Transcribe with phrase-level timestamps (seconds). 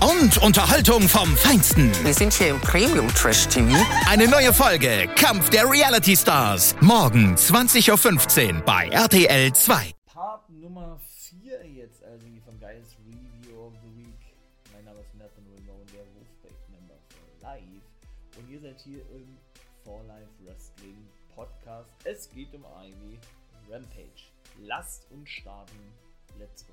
[0.00, 1.92] Und Unterhaltung vom Feinsten.
[2.04, 3.76] Wir sind hier im Premium Trash TV.
[4.08, 6.74] Eine neue Folge Kampf der Reality Stars.
[6.80, 9.92] Morgen 20.15 Uhr bei RTL 2.
[10.06, 10.98] Part Nummer
[11.42, 14.20] 4 jetzt, also die von Guys Review of the Week.
[14.72, 17.84] Mein Name ist Nathan Ramon, der Wolfpack-Member for Life.
[18.38, 19.36] Und ihr seid hier im
[19.84, 20.96] For Life Wrestling
[21.34, 21.90] Podcast.
[22.04, 23.18] Es geht um Ivy
[23.70, 24.30] Rampage.
[24.62, 25.78] Lasst uns starten.
[26.38, 26.69] Let's go.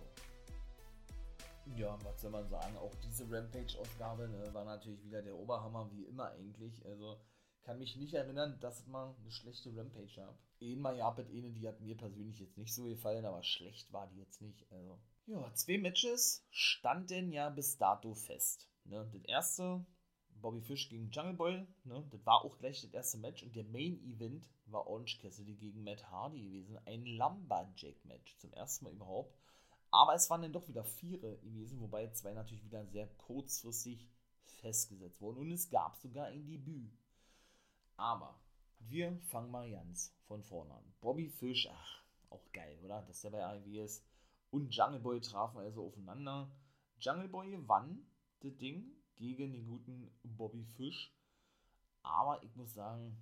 [1.77, 2.75] Ja, was soll man sagen?
[2.77, 6.83] Auch diese Rampage-Ausgabe ne, war natürlich wieder der Oberhammer, wie immer eigentlich.
[6.85, 7.19] Also
[7.61, 10.39] kann mich nicht erinnern, dass mal eine schlechte Rampage gab.
[10.61, 14.07] Einmal gab es eine, die hat mir persönlich jetzt nicht so gefallen, aber schlecht war
[14.07, 14.65] die jetzt nicht.
[14.71, 14.97] Also.
[15.27, 18.67] Ja, zwei Matches standen ja bis dato fest.
[18.85, 19.07] Ne?
[19.11, 19.85] Das erste,
[20.41, 22.07] Bobby Fish gegen Jungle Boy, ne?
[22.09, 23.43] das war auch gleich das erste Match.
[23.43, 26.79] Und der Main Event war Orange Cassidy gegen Matt Hardy gewesen.
[26.85, 28.37] Ein Lumberjack-Match.
[28.37, 29.37] Zum ersten Mal überhaupt.
[29.97, 34.07] Aber es waren dann doch wieder Viere gewesen, wobei zwei natürlich wieder sehr kurzfristig
[34.45, 35.39] festgesetzt wurden.
[35.39, 36.95] Und es gab sogar ein Debüt.
[37.95, 38.39] Aber
[38.77, 40.93] wir fangen mal ganz von vorne an.
[41.01, 43.01] Bobby Fish, ach, auch geil, oder?
[43.07, 44.05] Dass der bei AEW ist.
[44.51, 46.51] Und Jungle Boy trafen also aufeinander.
[46.99, 48.05] Jungle Boy gewann
[48.41, 51.11] das Ding gegen den guten Bobby Fish.
[52.03, 53.17] Aber ich muss sagen,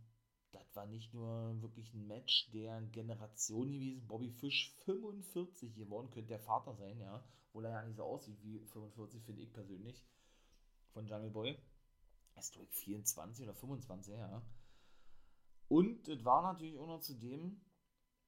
[0.56, 4.08] das war nicht nur wirklich ein Match der Generation gewesen.
[4.08, 7.24] Bobby Fish 45 geworden, könnte der Vater sein, ja.
[7.50, 10.06] Obwohl er ja nicht so aussieht wie 45, finde ich persönlich.
[10.94, 11.60] Von Jungle Boy.
[12.36, 14.42] Er ist durch 24 oder 25, ja.
[15.68, 17.62] Und es war natürlich auch noch zudem,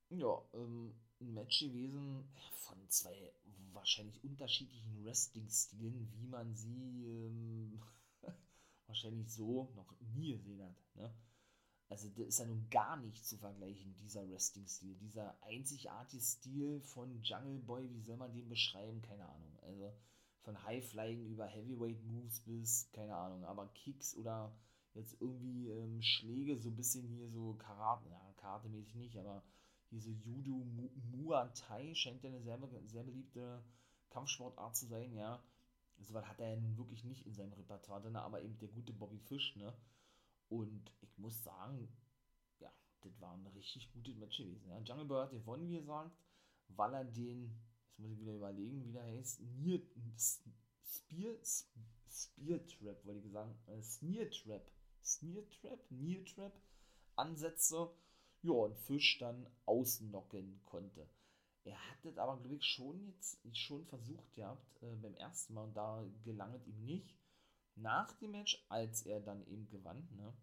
[0.09, 3.33] ja, ähm, ein Match gewesen von zwei
[3.73, 7.81] wahrscheinlich unterschiedlichen Wrestling-Stilen, wie man sie ähm,
[8.87, 10.95] wahrscheinlich so noch nie gesehen hat.
[10.95, 11.13] Ne?
[11.89, 14.95] Also, das ist ja nun gar nicht zu vergleichen, dieser Wrestling-Stil.
[14.95, 19.01] Dieser einzigartige Stil von Jungle Boy, wie soll man den beschreiben?
[19.01, 19.57] Keine Ahnung.
[19.61, 19.93] Also,
[20.47, 24.55] von High-Flying über Heavyweight-Moves bis, keine Ahnung, aber Kicks oder
[24.93, 29.43] jetzt irgendwie ähm, Schläge, so ein bisschen hier so Karate, ja, Karate-mäßig nicht, aber
[29.89, 33.61] hier so Judo, Mu Muay Thai scheint ja eine sehr, sehr beliebte
[34.09, 35.43] Kampfsportart zu sein, ja.
[35.99, 38.69] So was hat er ja nun wirklich nicht in seinem Repertoire drin, aber eben der
[38.69, 39.73] gute Bobby Fish, ne?
[40.49, 41.87] Und ich muss sagen,
[42.59, 42.71] ja,
[43.01, 44.69] das war ein richtig gutes Match gewesen.
[44.69, 44.79] Ja.
[44.79, 46.11] Jungle Boy hat gewonnen, wie gesagt,
[46.69, 47.51] weil er den,
[47.87, 49.79] jetzt muss ich wieder überlegen, wie der heißt, Near,
[50.85, 51.35] Spear,
[52.09, 54.71] Spear Trap, wollte ich sagen, äh, Sneer Trap,
[55.03, 56.53] Sneer Trap, Near Trap?
[57.17, 57.89] Ansetze,
[58.43, 61.09] ja, und Fisch dann ausnocken konnte.
[61.63, 65.63] Er hat das aber, glaube ich, schon jetzt schon versucht gehabt äh, beim ersten Mal
[65.63, 67.13] und da gelang es ihm nicht
[67.77, 70.33] nach dem Match, als er dann eben gewann, ne,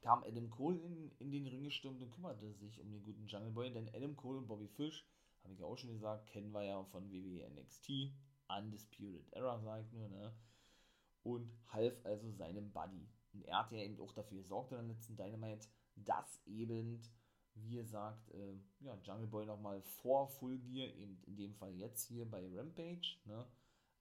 [0.00, 3.52] kam Adam Cole in, in den Ring gestürmt und kümmerte sich um den guten Jungle
[3.52, 5.06] Boy, denn Adam Cole und Bobby Fish,
[5.42, 8.12] habe ich auch schon gesagt, kennen wir ja von WWE NXT,
[8.48, 10.34] Undisputed Era, sag ich nur, ne,
[11.22, 13.08] und half also seinem Buddy.
[13.32, 17.02] Und er hat ja eben auch dafür gesorgt in der letzten Dynamite, dass eben,
[17.54, 22.04] wie gesagt, äh, ja, Jungle Boy nochmal vor Full Gear, eben in dem Fall jetzt
[22.04, 23.46] hier bei Rampage, ne,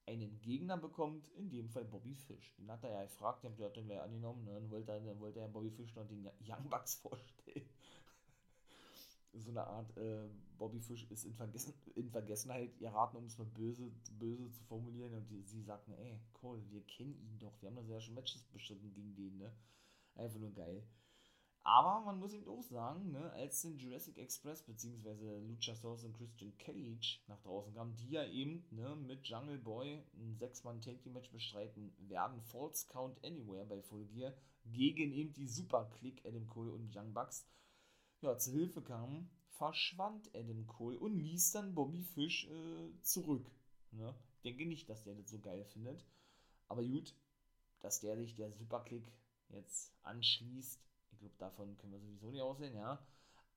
[0.05, 2.53] einen Gegner bekommt, in dem Fall Bobby Fish.
[2.57, 4.53] Den hat er ja gefragt, der hat ihn gleich angenommen, ne?
[4.53, 7.69] dann wollte er, dann wollte er Bobby Fish noch den Young Bucks vorstellen.
[9.33, 10.27] so eine Art, äh,
[10.57, 15.13] Bobby Fish ist in, Vergessen, in Vergessenheit geraten, um es mal böse, böse zu formulieren.
[15.13, 18.15] Und die, sie sagten, ey, Cole, wir kennen ihn doch, wir haben das ja schon
[18.15, 19.51] Matches bestritten gegen den, ne?
[20.15, 20.83] Einfach nur geil.
[21.65, 25.39] Aber man muss eben auch sagen, ne, als den Jurassic Express bzw.
[25.47, 30.37] Luchasaurus und Christian Cage nach draußen kamen, die ja eben ne, mit Jungle Boy ein
[30.37, 34.33] 6-Mann-Take-Match bestreiten werden, False Count Anywhere bei Full Gear,
[34.65, 37.47] gegen eben die Super Click Adam Cole und Young Bucks,
[38.19, 43.49] ja, zu Hilfe kamen, verschwand Adam Cole und ließ dann Bobby Fish äh, zurück.
[43.91, 44.13] Ne?
[44.35, 46.05] Ich denke nicht, dass der das so geil findet.
[46.67, 47.15] Aber gut,
[47.79, 49.09] dass der sich der Super Click
[49.49, 50.81] jetzt anschließt,
[51.23, 53.05] glaube, davon können wir sowieso nicht aussehen, ja.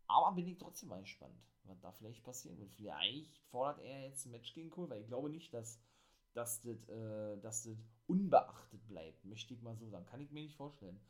[0.07, 2.73] Aber bin ich trotzdem mal gespannt, was da vielleicht passieren wird.
[2.73, 5.81] Vielleicht fordert er jetzt ein Match gegen Cole, weil ich glaube nicht, dass,
[6.35, 7.77] das, äh, dass das
[8.07, 9.25] unbeachtet bleibt.
[9.25, 10.07] Möchte ich mal so sagen.
[10.07, 11.01] Kann ich mir nicht vorstellen.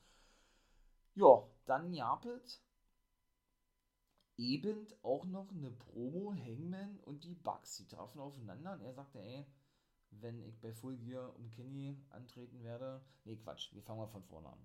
[1.15, 2.63] Ja, dann Japet.
[4.39, 7.77] Eben auch noch eine Promo, Hangman und die Bugs.
[7.77, 9.47] Die trafen aufeinander und er sagte, ey,
[10.11, 13.03] wenn ich bei Full Gear um Kenny antreten werde.
[13.25, 14.59] Nee, Quatsch, wir fangen mal von vorne an.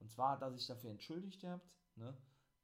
[0.00, 2.16] Und zwar hat er sich dafür entschuldigt gehabt, ne,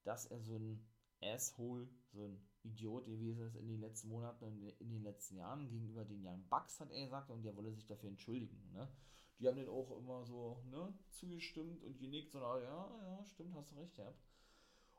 [0.05, 0.85] dass er so ein
[1.23, 5.69] Asshole, so ein Idiot gewesen ist in den letzten Monaten und in den letzten Jahren
[5.69, 8.71] gegenüber den Young Bucks, hat er gesagt, und der wolle sich dafür entschuldigen.
[8.73, 8.89] Ne?
[9.39, 13.73] Die haben den auch immer so ne, zugestimmt und genickt, so, ja, ja, stimmt, hast
[13.73, 14.23] du recht gehabt.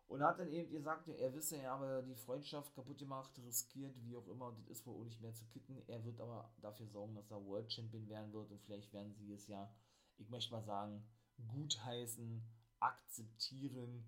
[0.07, 4.15] Und hat dann eben gesagt, er wisse, er habe die Freundschaft kaputt gemacht, riskiert, wie
[4.15, 5.81] auch immer, das ist wohl auch nicht mehr zu kitten.
[5.87, 9.31] Er wird aber dafür sorgen, dass er World Champion werden wird und vielleicht werden sie
[9.31, 9.73] es ja,
[10.17, 11.03] ich möchte mal sagen,
[11.37, 12.43] gutheißen,
[12.79, 14.05] akzeptieren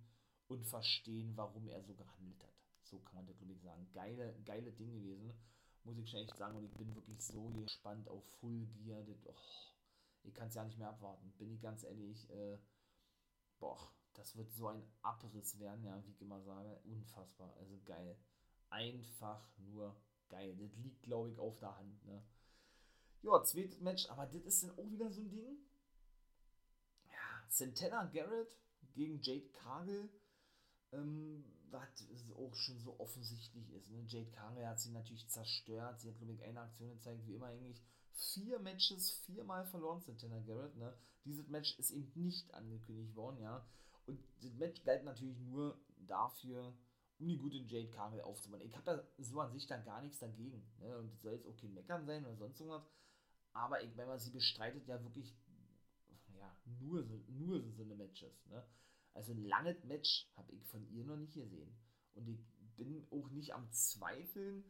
[0.48, 2.54] und verstehen, warum er so gehandelt hat.
[2.84, 3.88] So kann man das, glaube sagen.
[3.94, 5.34] Geile, geile Ding gewesen,
[5.84, 6.58] muss ich schon echt sagen.
[6.58, 9.04] Und ich bin wirklich so gespannt auf Full Gear.
[9.04, 9.36] Das, oh,
[10.24, 11.32] ich kann es ja nicht mehr abwarten.
[11.38, 12.58] Bin ich ganz ehrlich, äh,
[13.60, 16.80] boah, das wird so ein Abriss werden, ja, wie ich immer sage.
[16.84, 17.56] Unfassbar.
[17.58, 18.18] Also geil.
[18.70, 19.96] Einfach nur
[20.30, 20.56] geil.
[20.58, 22.24] Das liegt, glaube ich, auf der Hand, ne?
[23.22, 25.58] Ja, zweites Match, aber das ist dann auch wieder so ein Ding.
[27.48, 28.56] Santana Garrett
[28.94, 30.10] gegen Jade Cargill
[30.92, 31.90] ähm, was
[32.36, 33.90] auch schon so offensichtlich ist.
[33.90, 34.04] Ne?
[34.08, 36.00] Jade Cargill hat sie natürlich zerstört.
[36.00, 37.82] Sie hat, glaube ich, eine Aktion gezeigt, wie immer eigentlich
[38.12, 40.76] vier Matches viermal verloren sind, Tanner Garrett.
[40.78, 40.94] Ne?
[41.26, 43.66] Dieses Match ist eben nicht angekündigt worden, ja.
[44.06, 46.78] Und das Match bleibt natürlich nur dafür,
[47.18, 48.62] um die gute Jade Cargill aufzubauen.
[48.62, 50.64] Ich habe da so an sich dann gar nichts dagegen.
[50.80, 50.98] Ne?
[50.98, 52.86] Und das soll jetzt okay meckern sein oder sonst irgendwas.
[53.54, 55.34] Aber ich meine, sie bestreitet ja wirklich
[56.66, 58.46] ja, nur, so, nur so eine Matches.
[58.48, 58.64] Ne?
[59.14, 61.76] Also ein langes Match habe ich von ihr noch nicht gesehen.
[62.14, 62.46] Und ich
[62.76, 64.64] bin auch nicht am Zweifeln,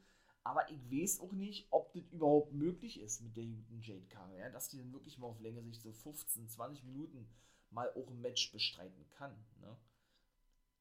[0.43, 4.37] aber ich weiß auch nicht, ob das überhaupt möglich ist mit der guten Jade Carter,
[4.37, 7.27] ja, dass die dann wirklich mal auf Länge sich so 15, 20 Minuten
[7.71, 9.35] mal auch ein Match bestreiten kann.
[9.59, 9.75] Ne?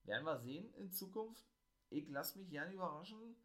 [0.04, 1.44] Werden wir sehen in Zukunft.
[1.88, 3.36] Ich lasse mich gerne überraschen.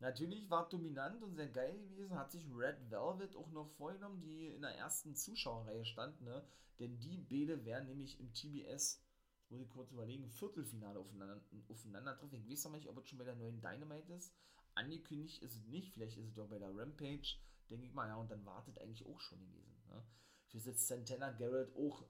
[0.00, 4.46] Natürlich war dominant und sehr geil gewesen, hat sich Red Velvet auch noch vorgenommen, die
[4.46, 6.44] in der ersten Zuschauerreihe stand, ne?
[6.78, 9.02] Denn die Bäde werden nämlich im TBS
[9.50, 12.38] muss ich kurz überlegen, Viertelfinale aufeinander, aufeinandertreffen.
[12.38, 14.34] Ich weiß noch nicht, ob es schon bei der neuen Dynamite ist.
[14.74, 17.36] Angekündigt ist es nicht, vielleicht ist es doch bei der Rampage,
[17.70, 19.82] denke ich mal, ja, und dann wartet eigentlich auch schon gewesen.
[19.88, 20.04] Ne?
[20.46, 22.04] Für jetzt Santana Garrett auch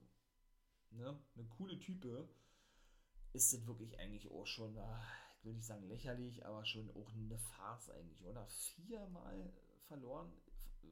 [0.91, 2.29] ne, eine coole Type.
[3.32, 7.39] Ist das wirklich eigentlich auch schon, ich will nicht sagen lächerlich, aber schon auch eine
[7.39, 8.47] Farce eigentlich, oder?
[8.47, 9.53] Viermal
[9.87, 10.31] verloren,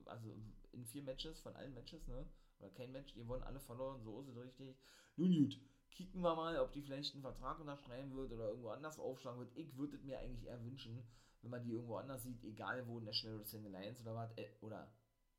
[0.07, 0.35] also
[0.73, 2.27] in vier Matches, von allen Matches, ne?
[2.59, 4.77] Oder kein Match, die wurden alle verloren, so ist es richtig.
[5.17, 5.61] Nun gut,
[5.91, 9.57] kicken wir mal, ob die vielleicht einen Vertrag unterschreiben wird oder irgendwo anders aufschlagen wird.
[9.57, 11.07] Ich würde es mir eigentlich eher wünschen,
[11.43, 14.91] wenn man die irgendwo anders sieht, egal wo, National Wrestling Alliance oder was, äh, oder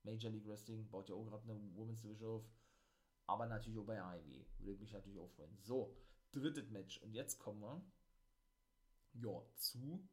[0.03, 2.45] Major League Wrestling, baut ja auch gerade eine Women's Division auf,
[3.25, 5.57] aber natürlich auch bei AEW, würde ich mich natürlich auch freuen.
[5.63, 5.97] So,
[6.31, 7.81] drittes Match und jetzt kommen wir,
[9.21, 10.07] ja, zu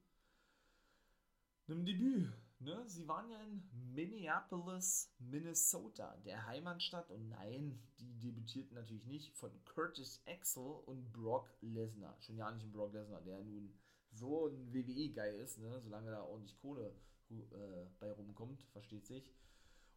[1.67, 2.33] einem Debüt
[2.65, 2.83] Ne?
[2.87, 3.63] Sie waren ja in
[3.95, 7.11] Minneapolis, Minnesota, der Heimatstadt.
[7.11, 12.17] Und nein, die debütierten natürlich nicht von Curtis Axel und Brock Lesnar.
[12.21, 13.75] Schon ja nicht Brock Lesnar, der nun
[14.13, 15.81] so ein WWE-Geil ist, ne?
[15.83, 16.95] solange da ordentlich Kohle
[17.31, 19.35] äh, bei rumkommt, versteht sich.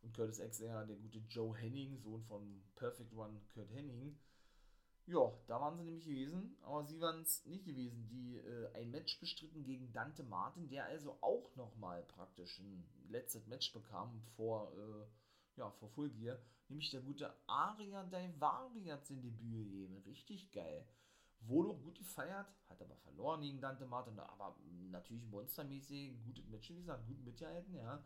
[0.01, 4.17] Und Curtis Axel, ja, der gute Joe Henning, Sohn von Perfect One Kurt Henning,
[5.07, 8.91] ja, da waren sie nämlich gewesen, aber sie waren es nicht gewesen, die äh, ein
[8.91, 14.69] Match bestritten gegen Dante Martin, der also auch nochmal praktisch ein letztes Match bekam vor,
[14.73, 16.37] äh, ja, vor Full Gear,
[16.67, 20.85] nämlich der gute Aria Daivari hat sein Debüt gegeben, richtig geil.
[21.39, 24.57] Wurde auch gut gefeiert, hat aber verloren gegen Dante Martin, aber
[24.91, 28.03] natürlich monstermäßig, gutes Match, wie gesagt, gut mitgehalten, ja.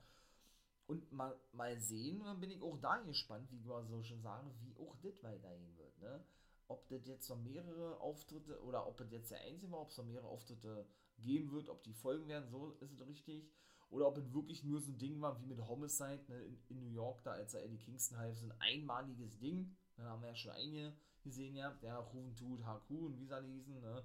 [0.85, 4.53] Und mal, mal sehen, dann bin ich auch da gespannt, wie wir so schon sagen,
[4.59, 6.23] wie auch das weitergehen wird, ne
[6.71, 9.97] ob das jetzt noch mehrere Auftritte oder ob das jetzt der einzige war, ob es
[9.97, 10.85] noch mehrere Auftritte
[11.19, 13.51] geben wird, ob die Folgen werden, so ist es richtig.
[13.89, 16.79] Oder ob es wirklich nur so ein Ding war wie mit Homicide ne, in, in,
[16.79, 19.75] New York, da als er Eddie Kingston half, so ein einmaliges Ding.
[19.97, 23.47] Dann haben wir ja schon einige gesehen, ja, der Juventud HQ und wie sie alle
[23.47, 24.03] hießen, ne?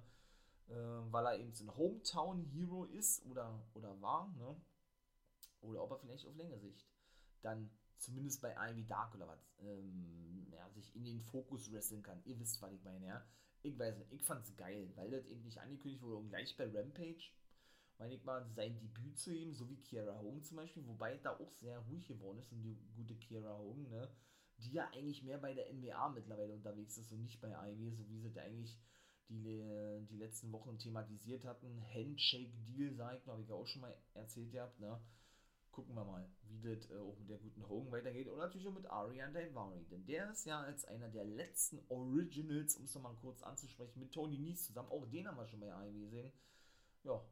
[0.67, 0.73] Äh,
[1.11, 4.55] weil er eben so ein Hometown Hero ist oder, oder war, ne?
[5.61, 6.85] Oder ob er vielleicht auf längere Sicht
[7.41, 12.21] dann zumindest bei Ivy Dark oder was, ähm, ja, sich in den Fokus wresteln kann.
[12.25, 13.25] Ihr wisst, was ich meine, ja.
[13.63, 16.65] Ich weiß nicht, ich fand's geil, weil das eben nicht angekündigt wurde und gleich bei
[16.65, 17.31] Rampage,
[17.97, 21.31] meine ich mal, sein Debüt zu ihm, so wie Kiera Hogan zum Beispiel, wobei da
[21.31, 24.09] auch sehr ruhig geworden ist und die gute Kiera Hogan, ne,
[24.59, 28.07] die ja eigentlich mehr bei der NBA mittlerweile unterwegs ist und nicht bei Ivy, so
[28.09, 28.79] wie sie da eigentlich
[29.29, 31.81] die, die letzten Wochen thematisiert hatten.
[31.93, 35.01] Handshake-Deal, sag ich, glaube ich, auch schon mal erzählt gehabt, ne
[35.77, 38.73] gucken wir mal, wie das äh, auch mit der guten Hogan weitergeht und natürlich auch
[38.73, 43.13] mit Ariane Daivari, denn der ist ja als einer der letzten Originals, um es nochmal
[43.21, 46.31] kurz anzusprechen, mit Tony Nies zusammen, auch den haben wir schon bei AEW gesehen,
[47.03, 47.23] ja,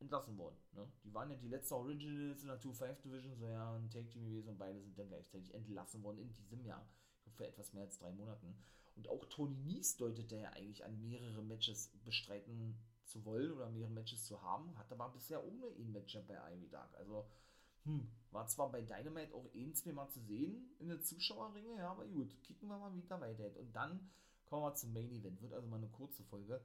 [0.00, 0.56] entlassen worden.
[0.72, 0.90] Ne?
[1.04, 4.24] Die waren ja die letzte Originals in der 2-5 Division, so ja, ein Take Team
[4.24, 6.84] gewesen und beide sind dann gleichzeitig entlassen worden in diesem Jahr.
[7.36, 8.56] Für etwas mehr als drei Monaten.
[8.96, 13.92] Und auch Tony Nies deutete ja eigentlich an, mehrere Matches bestreiten zu wollen oder mehrere
[13.92, 16.94] Matches zu haben, hat aber bisher ohne ihn Matchup bei Ivy Dark.
[16.96, 17.26] Also,
[17.84, 21.90] hm, war zwar bei Dynamite auch ein, zwei Mal zu sehen in der Zuschauerringe, ja,
[21.90, 23.56] aber gut, kicken wir mal wieder weiter.
[23.56, 24.10] Und dann
[24.46, 26.60] kommen wir zum Main Event, wird also mal eine kurze Folge.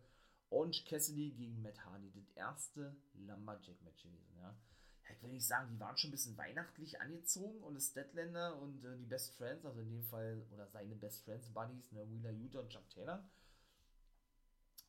[0.49, 4.49] Orange Cassidy gegen Matt Hardy, das erste Lumberjack-Match gewesen, ja.
[4.49, 5.15] ja.
[5.15, 8.83] Ich will nicht sagen, die waren schon ein bisschen weihnachtlich angezogen und das Statlander und
[8.83, 12.31] äh, die Best Friends, also in dem Fall, oder seine Best Friends Buddies, ne, Wheeler
[12.31, 13.27] Utah und Chuck Taylor,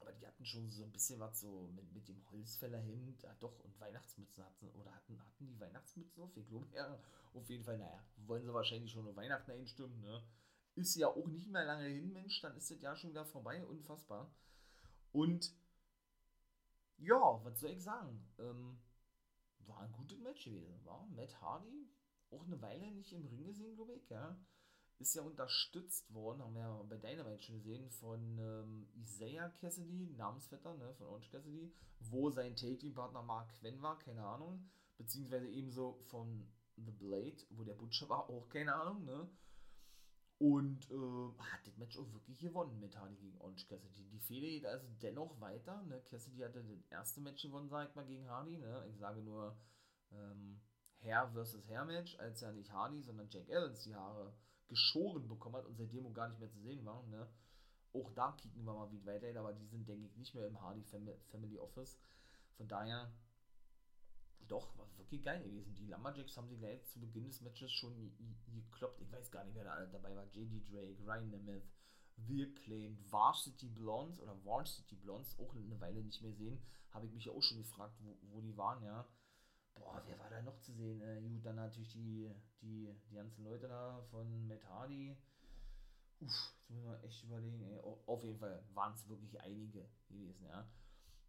[0.01, 3.59] aber die hatten schon so ein bisschen was so mit, mit dem Holzfällerhemd, ja doch,
[3.61, 6.37] und Weihnachtsmützen hatten, oder hatten, hatten die Weihnachtsmützen auf?
[6.37, 6.99] Ich glaube, ja,
[7.35, 10.23] auf jeden Fall, naja, wollen sie wahrscheinlich schon auf Weihnachten einstimmen, ne?
[10.75, 13.65] Ist ja auch nicht mehr lange hin, Mensch, dann ist das Jahr schon wieder vorbei,
[13.67, 14.33] unfassbar.
[15.13, 15.53] Und
[16.99, 18.25] ja, was soll ich sagen?
[18.39, 18.79] Ähm,
[19.67, 21.91] war ein gutes Match gewesen, war Matt Hardy
[22.31, 24.39] auch eine Weile nicht im Ring gesehen, glaube ich, ja
[25.01, 30.15] ist ja unterstützt worden, haben wir ja bei Dynamite schon gesehen, von ähm, Isaiah Cassidy,
[30.17, 35.95] Namensvetter ne, von Orange Cassidy, wo sein Take-Team-Partner Mark Quinn war, keine Ahnung, beziehungsweise ebenso
[36.11, 39.29] von The Blade, wo der Butcher war, auch keine Ahnung, ne.
[40.39, 44.09] Und äh, hat das Match auch wirklich gewonnen mit Hardy gegen Orange Cassidy.
[44.09, 45.83] Die Fehde geht also dennoch weiter.
[45.83, 46.01] Ne?
[46.01, 48.57] Cassidy hatte das erste Match gewonnen, sag ich mal, gegen Hardy.
[48.57, 48.87] Ne?
[48.89, 49.55] Ich sage nur
[50.13, 50.59] ähm,
[51.03, 54.33] Hair versus Hair Match, als ja nicht Hardy, sondern Jack Evans die Haare
[54.71, 57.07] geschoren bekommen hat und seitdem gar nicht mehr zu sehen war.
[57.09, 57.29] Ne?
[57.93, 60.61] Auch da kicken wir mal, wie weitergeht, aber die sind, denke ich, nicht mehr im
[60.61, 61.99] Hardy Family Office.
[62.57, 63.13] Von daher,
[64.47, 65.75] doch, war wirklich geil gewesen.
[65.75, 67.95] Die Lumberjacks haben sie gleich zu Beginn des Matches schon
[68.55, 69.01] gekloppt.
[69.01, 70.25] Ich weiß gar nicht, wer da dabei war.
[70.27, 71.69] JD Drake, Ryan Nemeth,
[72.29, 76.63] The Acclaimed, Varsity Blondes oder Varsity Blondes, auch eine Weile nicht mehr sehen.
[76.93, 79.07] Habe ich mich auch schon gefragt, wo, wo die waren, ja
[79.75, 81.01] boah, wer war da noch zu sehen?
[81.01, 85.17] Äh, gut, dann natürlich die, die, die ganzen Leute da von Matt Hardy.
[86.21, 87.63] Uff, jetzt müssen wir echt überlegen.
[87.63, 87.81] Ey.
[88.07, 90.69] Auf jeden Fall waren es wirklich einige gewesen, ja.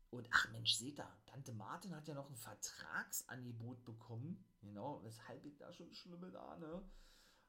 [0.10, 4.44] Und ach Mensch, seht da, Tante Martin hat ja noch ein Vertragsangebot bekommen.
[4.60, 6.84] Genau, weshalb ich da schon schlimme da, ne?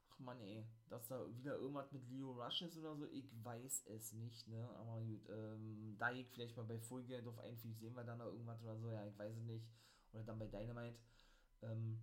[0.09, 3.87] Ach man, ey, dass da wieder irgendwas mit Leo Rush ist oder so, ich weiß
[3.87, 4.69] es nicht, ne?
[4.77, 8.05] Aber gut, ähm, da ich vielleicht mal bei Full Gear drauf ein, vielleicht sehen wir
[8.05, 9.67] dann noch irgendwas oder so, ja, ich weiß es nicht
[10.13, 10.99] oder dann bei Dynamite,
[11.61, 12.01] ähm,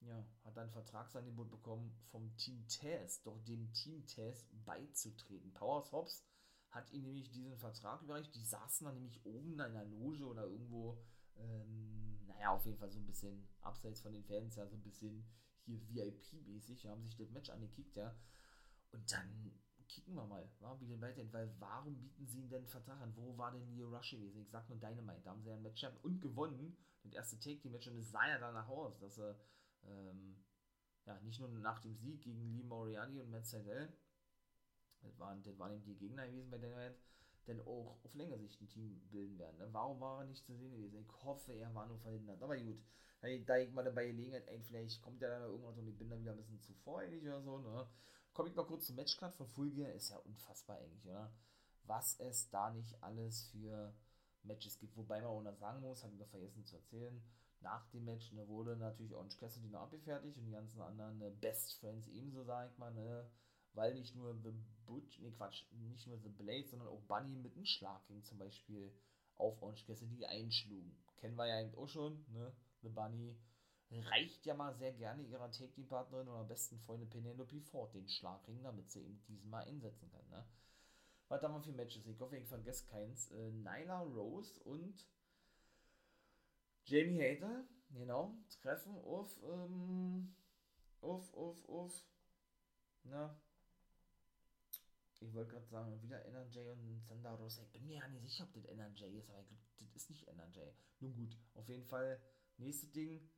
[0.00, 5.52] ja, hat dann Vertragsangebot bekommen vom Team Taz, doch dem Team Taz beizutreten.
[5.52, 6.24] Powers Hobbs
[6.70, 8.34] hat ihm nämlich diesen Vertrag überreicht.
[8.34, 10.98] Die saßen dann nämlich oben in einer Loge oder irgendwo,
[11.36, 14.82] ähm, naja, auf jeden Fall so ein bisschen abseits von den Fans, ja, so ein
[14.82, 15.24] bisschen
[15.64, 18.16] hier VIP-mäßig, haben sich das Match angekickt, ja.
[18.90, 19.52] Und dann
[19.92, 20.48] kicken wir mal,
[20.80, 23.14] wie denn weiterhin, weil warum bieten sie ihn denn Vertrag an?
[23.14, 24.40] Wo war denn Neo Rush gewesen?
[24.40, 27.38] Ich sag nur Dynamite, da haben sie ja ein Match gehabt und gewonnen, das erste
[27.38, 29.38] Take-Team-Match und es sah ja danach aus, dass er,
[29.84, 30.42] ähm,
[31.04, 33.92] ja, nicht nur nach dem Sieg gegen Lee Moriarty und Matt Seidel,
[35.02, 36.96] das waren, das waren eben die Gegner gewesen bei Dynamite,
[37.46, 39.58] denn auch auf längere Sicht ein Team bilden werden.
[39.58, 39.68] Ne?
[39.72, 41.00] Warum war er nicht zu sehen gewesen?
[41.00, 42.40] Ich hoffe, er war nur verhindert.
[42.40, 42.80] Aber gut,
[43.20, 46.20] da ich mal dabei Gelegenheit, ey, vielleicht kommt er dann irgendwann und ich bin dann
[46.20, 47.88] wieder ein bisschen zu voreilig oder so, ne?
[48.32, 49.92] Komme ich mal kurz zum Matchcard von Full Gear.
[49.92, 51.32] Ist ja unfassbar eigentlich, oder?
[51.84, 53.94] Was es da nicht alles für
[54.44, 54.96] Matches gibt.
[54.96, 57.22] Wobei man auch noch sagen muss, habe ich noch vergessen zu erzählen,
[57.60, 61.30] nach dem Match ne, wurde natürlich Orange Cassidy noch abgefertigt und die ganzen anderen ne,
[61.30, 63.30] Best Friends ebenso, sag ich mal, ne?
[63.74, 64.52] Weil nicht nur The
[64.84, 68.38] Butch, nee Quatsch, nicht nur The Blade, sondern auch Bunny mit einem Schlag ging zum
[68.38, 68.92] Beispiel
[69.36, 70.94] auf Orange Cassidy einschlugen.
[71.16, 72.52] Kennen wir ja eben auch schon, ne?
[72.82, 73.36] The Bunny
[74.00, 78.90] reicht ja mal sehr gerne ihrer Take-Team-Partnerin oder besten Freundin Penelope Ford den Schlagring, damit
[78.90, 80.28] sie eben diesen mal einsetzen kann.
[80.30, 80.44] Ne?
[81.28, 82.06] Was haben wir für Matches?
[82.06, 83.30] Ich hoffe, ich vergesse keins.
[83.30, 85.06] Äh, Nyla Rose und
[86.84, 90.34] Jamie Hater, genau, treffen auf, ähm,
[91.00, 92.04] auf, auf, auf,
[93.04, 93.40] na,
[95.20, 97.62] ich wollte gerade sagen, wieder NRJ und Thunder Rosa.
[97.62, 100.10] Ich bin mir ja nicht sicher, ob das NRJ ist, aber ich glaube, das ist
[100.10, 100.58] nicht NRJ.
[101.00, 102.20] Nun gut, auf jeden Fall,
[102.56, 103.30] nächstes Ding,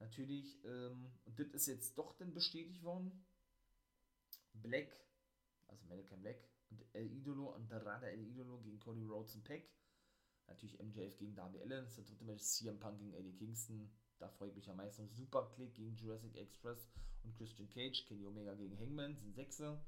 [0.00, 3.24] natürlich, ähm, und das ist jetzt doch dann bestätigt worden,
[4.54, 4.94] Black,
[5.68, 9.70] also American Black und El Idolo und Darada El Idolo gegen Cody Rhodes und Peck.
[10.46, 13.90] Natürlich MJF gegen Darby Allen, das ist der dritte Match, CM Punk gegen Eddie Kingston.
[14.18, 15.08] Da freue ich mich am meisten.
[15.08, 16.88] Super Click gegen Jurassic Express
[17.24, 18.04] und Christian Cage.
[18.06, 19.84] Kenny Omega gegen Hangman sind Sechse.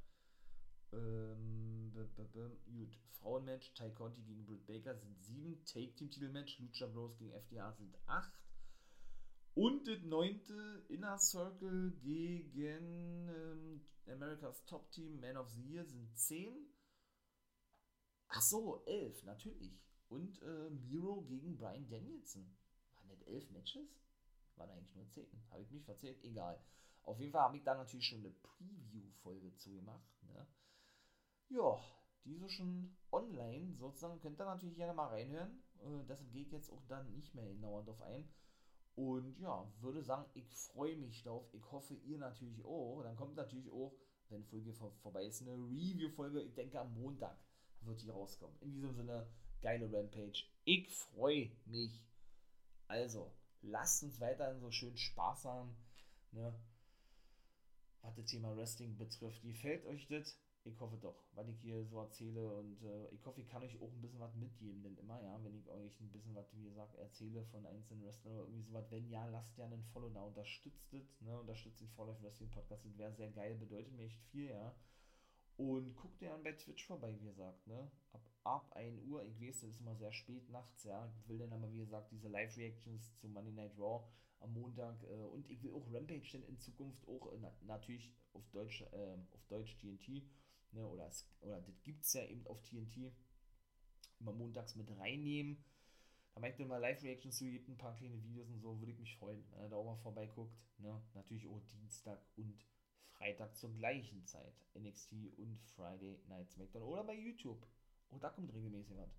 [0.93, 5.65] Ähm, gut, Frauenmatch, Ty Conti gegen Britt Baker sind sieben.
[5.65, 8.33] Take-Team-Titel-Match, Lucha Bros gegen FDR sind acht.
[9.55, 16.17] Und das neunte Inner Circle gegen ähm, America's Top Team Man of the Year sind
[16.19, 16.55] 10.
[18.29, 19.81] Ach so, 11, natürlich.
[20.09, 22.57] Und äh, Miro gegen Brian Danielson.
[23.09, 23.89] das elf Matches?
[24.57, 25.27] Waren eigentlich nur zehn.
[25.51, 26.23] Habe ich mich verzählt?
[26.25, 26.61] Egal.
[27.03, 30.23] Auf jeden Fall habe ich da natürlich schon eine Preview-Folge zu gemacht.
[30.23, 30.47] Ne?
[31.51, 31.79] Ja,
[32.25, 34.21] die so schon online sozusagen.
[34.21, 35.63] Könnt ihr natürlich gerne mal reinhören.
[35.81, 38.29] Äh, deshalb gehe ich jetzt auch dann nicht mehr genauer drauf ein.
[38.97, 41.53] Und ja, würde sagen, ich freue mich darauf.
[41.53, 43.03] Ich hoffe, ihr natürlich auch.
[43.03, 43.93] Dann kommt natürlich auch,
[44.29, 46.43] wenn Folge vor, vorbei ist, eine Review-Folge.
[46.43, 47.37] Ich denke, am Montag
[47.81, 48.57] wird die rauskommen.
[48.61, 49.27] In diesem Sinne,
[49.63, 50.45] geile Rampage.
[50.65, 52.05] Ich freue mich.
[52.87, 53.33] Also,
[53.63, 55.77] lasst uns weiterhin so schön Spaß haben.
[56.31, 56.55] Ne?
[58.03, 59.43] Was das Thema Wrestling betrifft.
[59.43, 60.39] Gefällt euch das?
[60.67, 63.79] Ich hoffe doch, was ich hier so erzähle und äh, ich hoffe, ich kann euch
[63.83, 66.65] auch ein bisschen was mitgeben, denn immer, ja, wenn ich euch ein bisschen was, wie
[66.65, 70.23] gesagt, erzähle von einzelnen Wrestlern oder irgendwie sowas, wenn ja, lasst ja einen Follow da,
[70.23, 74.05] unterstützt es, ne, unterstützt den Fall of Wrestling Podcast, das wäre sehr geil, bedeutet mir
[74.05, 74.75] echt viel, ja.
[75.59, 79.61] Und guckt an bei Twitch vorbei, wie gesagt, ne, ab, ab 1 Uhr, ich weiß,
[79.61, 83.19] das ist immer sehr spät nachts, ja, ich will dann aber, wie gesagt, diese Live-Reactions
[83.19, 84.03] zu Monday Night Raw
[84.41, 88.11] am Montag äh, und ich will auch Rampage dann in Zukunft auch, äh, na, natürlich
[88.33, 90.23] auf Deutsch, äh, auf Deutsch TNT,
[90.75, 93.13] ne, oder, oder das gibt es ja eben auf TNT,
[94.21, 95.63] immer montags mit reinnehmen.
[96.35, 98.99] Da möchte ich mal Live-Reactions zu, gibt ein paar kleine Videos und so, würde ich
[98.99, 100.57] mich freuen, wenn ihr da auch mal vorbeiguckt.
[100.79, 101.01] Ne?
[101.15, 102.65] Natürlich auch Dienstag und
[103.05, 104.55] Freitag zur gleichen Zeit.
[104.75, 107.65] NXT und Friday Night SmackDown oder bei YouTube.
[108.11, 109.17] Auch da kommt regelmäßig was.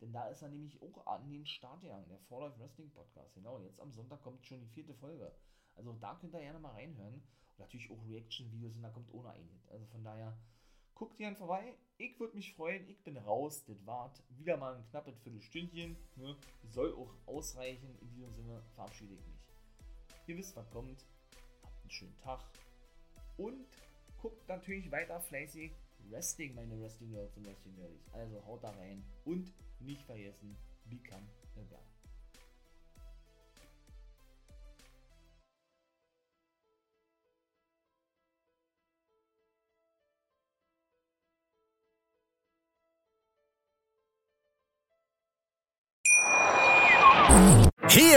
[0.00, 3.34] Denn da ist er nämlich auch an den Start gegangen, der of Wrestling Podcast.
[3.34, 5.32] Genau, jetzt am Sonntag kommt schon die vierte Folge.
[5.74, 7.14] Also da könnt ihr gerne mal reinhören.
[7.14, 9.68] Und natürlich auch Reaction-Videos und da kommt ohne ein Hit.
[9.70, 10.36] Also von daher,
[10.94, 11.74] guckt gerne vorbei.
[11.98, 12.88] Ich würde mich freuen.
[12.88, 13.64] Ich bin raus.
[13.64, 15.96] Das war wieder mal ein knappes Viertelstündchen.
[16.16, 16.36] Ne?
[16.70, 17.96] Soll auch ausreichen.
[18.00, 19.40] In diesem Sinne verabschiede ich mich.
[20.26, 21.04] Ihr wisst, was kommt.
[21.62, 22.40] Habt einen schönen Tag.
[23.36, 23.66] Und
[24.20, 25.72] guckt natürlich weiter fleißig
[26.10, 28.12] Wrestling, meine Wrestling Nerds und Wrestling Nerds.
[28.12, 29.04] Also haut da rein.
[29.24, 30.56] Und nicht vergessen,
[30.88, 31.91] become a guy.